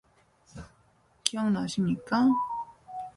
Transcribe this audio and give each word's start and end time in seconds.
기억나십니까? 1.23 2.25